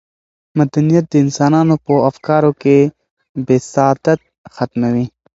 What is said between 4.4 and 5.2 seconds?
ختموي.